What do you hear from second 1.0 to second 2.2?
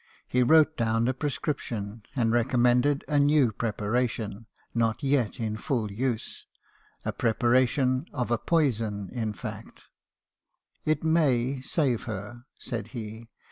a prescription;